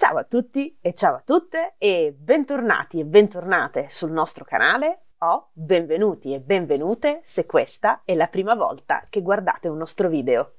[0.00, 5.50] Ciao a tutti e ciao a tutte e bentornati e bentornate sul nostro canale o
[5.52, 10.54] benvenuti e benvenute se questa è la prima volta che guardate un nostro video.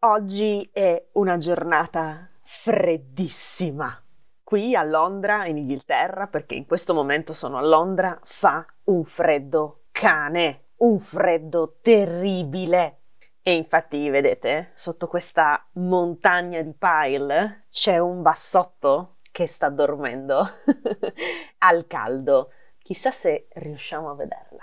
[0.00, 3.98] Oggi è una giornata freddissima.
[4.44, 9.84] Qui a Londra, in Inghilterra, perché in questo momento sono a Londra, fa un freddo
[9.90, 13.01] cane, un freddo terribile.
[13.44, 20.44] E infatti, vedete, sotto questa montagna di pile c'è un bassotto che sta dormendo
[21.58, 22.52] al caldo.
[22.78, 24.62] Chissà se riusciamo a vederla.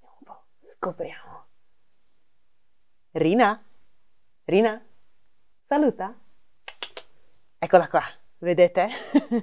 [0.00, 1.44] Un po', scopriamo.
[3.10, 3.62] Rina?
[4.44, 4.82] Rina?
[5.62, 6.14] Saluta?
[7.58, 8.02] Eccola qua.
[8.38, 8.88] Vedete?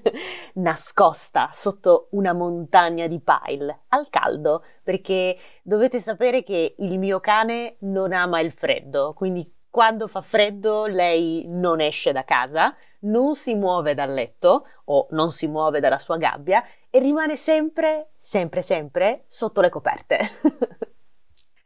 [0.55, 7.77] Nascosta sotto una montagna di pile, al caldo, perché dovete sapere che il mio cane
[7.79, 13.55] non ama il freddo, quindi quando fa freddo lei non esce da casa, non si
[13.55, 19.23] muove dal letto o non si muove dalla sua gabbia e rimane sempre, sempre, sempre
[19.25, 20.19] sotto le coperte.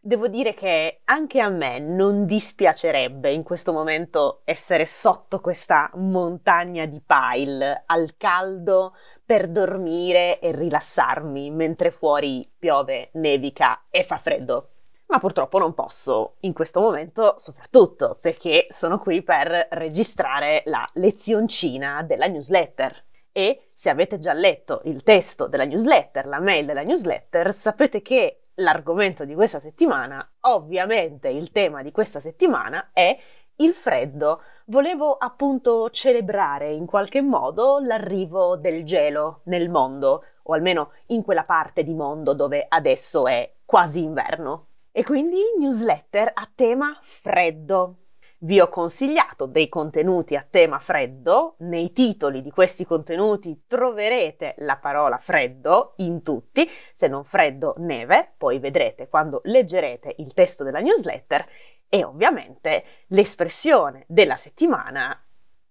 [0.07, 6.85] Devo dire che anche a me non dispiacerebbe in questo momento essere sotto questa montagna
[6.85, 14.69] di pile al caldo per dormire e rilassarmi mentre fuori piove, nevica e fa freddo.
[15.07, 22.01] Ma purtroppo non posso in questo momento, soprattutto perché sono qui per registrare la lezioncina
[22.03, 23.03] della newsletter.
[23.33, 28.43] E se avete già letto il testo della newsletter, la mail della newsletter, sapete che
[28.57, 33.17] l'argomento di questa settimana, ovviamente il tema di questa settimana è
[33.57, 34.41] il freddo.
[34.65, 41.43] Volevo appunto celebrare in qualche modo l'arrivo del gelo nel mondo, o almeno in quella
[41.43, 44.67] parte di mondo dove adesso è quasi inverno.
[44.91, 48.06] E quindi newsletter a tema freddo.
[48.39, 54.77] Vi ho consigliato dei contenuti a tema freddo, nei titoli di questi contenuti troverete la
[54.77, 60.81] parola freddo in tutti, se non freddo neve, poi vedrete quando leggerete il testo della
[60.81, 61.47] newsletter
[61.89, 65.19] e ovviamente l'espressione della settimana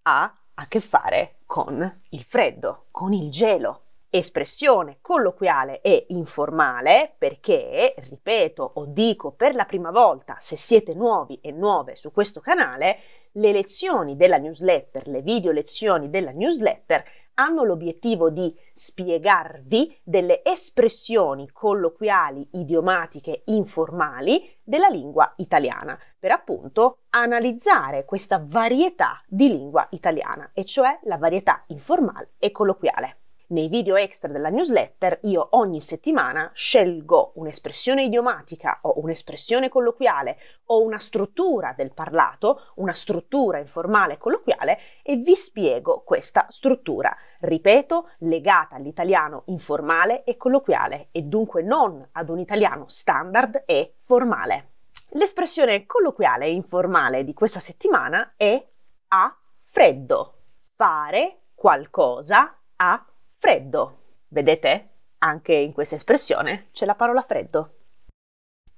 [0.03, 3.86] ha a che fare con il freddo, con il gelo
[4.17, 11.39] espressione colloquiale e informale perché, ripeto o dico per la prima volta se siete nuovi
[11.41, 12.99] e nuove su questo canale,
[13.33, 17.05] le lezioni della newsletter, le video lezioni della newsletter
[17.39, 28.05] hanno l'obiettivo di spiegarvi delle espressioni colloquiali, idiomatiche, informali della lingua italiana, per appunto analizzare
[28.05, 33.19] questa varietà di lingua italiana, e cioè la varietà informale e colloquiale.
[33.49, 40.83] Nei video extra della newsletter io ogni settimana scelgo un'espressione idiomatica o un'espressione colloquiale o
[40.83, 48.75] una struttura del parlato, una struttura informale colloquiale e vi spiego questa struttura, ripeto, legata
[48.75, 54.71] all'italiano informale e colloquiale e dunque non ad un italiano standard e formale.
[55.11, 58.61] L'espressione colloquiale e informale di questa settimana è
[59.07, 60.35] a freddo,
[60.75, 64.03] fare qualcosa a freddo freddo.
[64.29, 64.91] Vedete?
[65.19, 67.73] Anche in questa espressione c'è la parola freddo.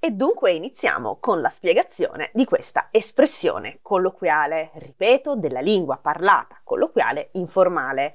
[0.01, 7.31] E dunque iniziamo con la spiegazione di questa espressione colloquiale, ripeto, della lingua parlata colloquiale
[7.33, 8.15] informale.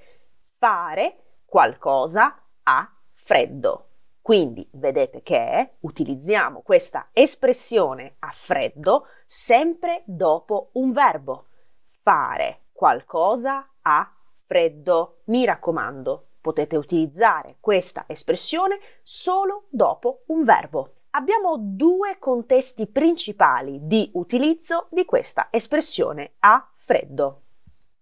[0.57, 3.89] Fare qualcosa a freddo.
[4.21, 11.47] Quindi vedete che utilizziamo questa espressione a freddo sempre dopo un verbo.
[11.83, 15.23] Fare qualcosa a freddo.
[15.25, 20.95] Mi raccomando, Potete utilizzare questa espressione solo dopo un verbo.
[21.11, 27.43] Abbiamo due contesti principali di utilizzo di questa espressione a freddo.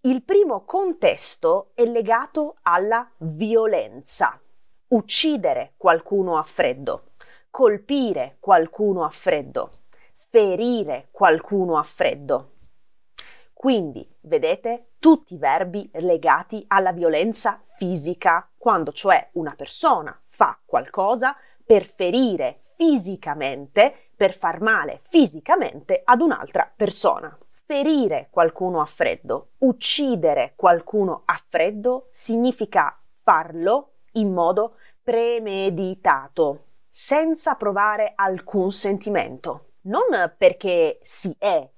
[0.00, 4.40] Il primo contesto è legato alla violenza.
[4.88, 7.12] Uccidere qualcuno a freddo,
[7.48, 9.70] colpire qualcuno a freddo,
[10.14, 12.54] ferire qualcuno a freddo.
[13.52, 21.34] Quindi, vedete, tutti i verbi legati alla violenza fisica, quando cioè una persona fa qualcosa
[21.66, 27.36] per ferire fisicamente, per far male fisicamente ad un'altra persona.
[27.50, 38.12] Ferire qualcuno a freddo, uccidere qualcuno a freddo significa farlo in modo premeditato, senza provare
[38.14, 39.70] alcun sentimento.
[39.82, 41.68] Non perché si è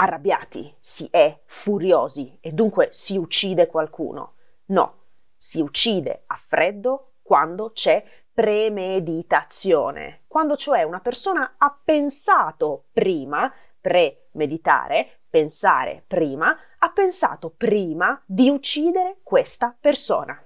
[0.00, 4.34] arrabbiati, si è furiosi e dunque si uccide qualcuno.
[4.66, 4.94] No,
[5.34, 15.22] si uccide a freddo quando c'è premeditazione, quando cioè una persona ha pensato prima, premeditare,
[15.28, 20.40] pensare prima, ha pensato prima di uccidere questa persona.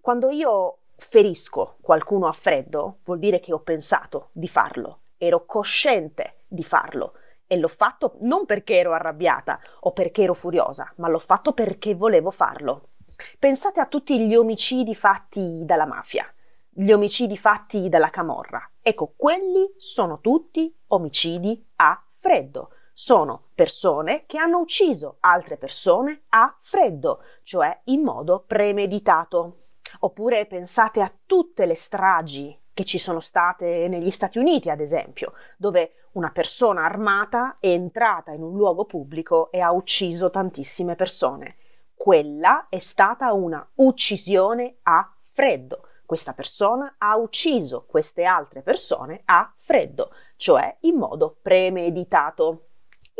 [0.00, 6.44] Quando io ferisco qualcuno a freddo, vuol dire che ho pensato di farlo, ero cosciente
[6.46, 7.14] di farlo
[7.52, 11.94] e l'ho fatto non perché ero arrabbiata o perché ero furiosa, ma l'ho fatto perché
[11.94, 12.92] volevo farlo.
[13.38, 16.26] Pensate a tutti gli omicidi fatti dalla mafia,
[16.70, 18.66] gli omicidi fatti dalla camorra.
[18.80, 22.70] Ecco, quelli sono tutti omicidi a freddo.
[22.94, 29.64] Sono persone che hanno ucciso altre persone a freddo, cioè in modo premeditato.
[30.00, 35.34] Oppure pensate a tutte le stragi che ci sono state negli Stati Uniti, ad esempio,
[35.56, 41.56] dove una persona armata è entrata in un luogo pubblico e ha ucciso tantissime persone.
[41.94, 45.86] Quella è stata una uccisione a freddo.
[46.04, 52.66] Questa persona ha ucciso queste altre persone a freddo, cioè in modo premeditato.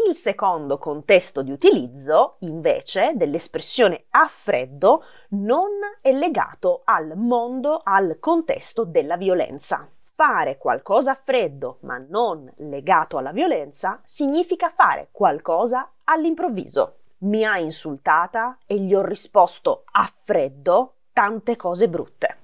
[0.09, 5.69] Il secondo contesto di utilizzo, invece, dell'espressione a freddo non
[6.01, 9.89] è legato al mondo, al contesto della violenza.
[10.15, 16.97] Fare qualcosa a freddo, ma non legato alla violenza, significa fare qualcosa all'improvviso.
[17.19, 22.39] Mi ha insultata e gli ho risposto a freddo tante cose brutte.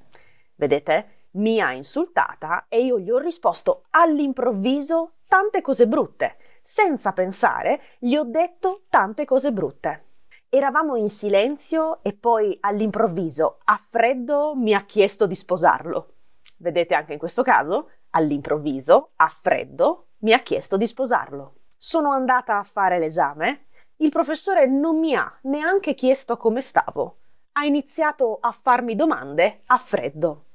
[0.55, 1.27] Vedete?
[1.33, 6.37] Mi ha insultata e io gli ho risposto all'improvviso tante cose brutte
[6.71, 10.05] senza pensare, gli ho detto tante cose brutte.
[10.51, 16.17] Eravamo in silenzio e poi all'improvviso, a freddo, mi ha chiesto di sposarlo.
[16.59, 17.93] Vedete anche in questo caso?
[18.11, 21.55] All'improvviso, a freddo, mi ha chiesto di sposarlo.
[21.79, 23.69] Sono andata a fare l'esame.
[23.97, 27.21] Il professore non mi ha neanche chiesto come stavo.
[27.53, 30.48] Ha iniziato a farmi domande a freddo.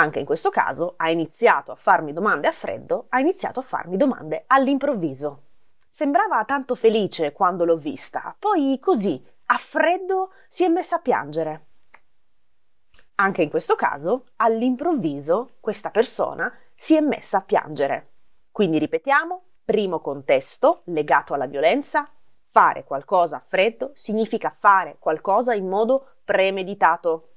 [0.00, 3.98] Anche in questo caso ha iniziato a farmi domande a freddo, ha iniziato a farmi
[3.98, 5.42] domande all'improvviso.
[5.90, 11.66] Sembrava tanto felice quando l'ho vista, poi così, a freddo, si è messa a piangere.
[13.16, 18.12] Anche in questo caso, all'improvviso, questa persona si è messa a piangere.
[18.50, 22.08] Quindi ripetiamo, primo contesto legato alla violenza,
[22.48, 27.29] fare qualcosa a freddo significa fare qualcosa in modo premeditato.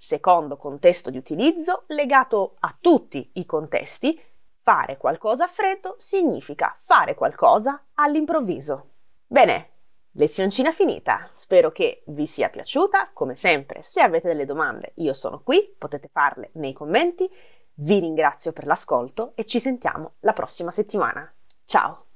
[0.00, 4.16] Secondo contesto di utilizzo, legato a tutti i contesti,
[4.62, 8.90] fare qualcosa a freddo significa fare qualcosa all'improvviso.
[9.26, 9.70] Bene,
[10.12, 11.28] lezioncina finita.
[11.32, 13.10] Spero che vi sia piaciuta.
[13.12, 17.28] Come sempre, se avete delle domande, io sono qui, potete farle nei commenti.
[17.74, 21.28] Vi ringrazio per l'ascolto e ci sentiamo la prossima settimana.
[21.64, 22.07] Ciao!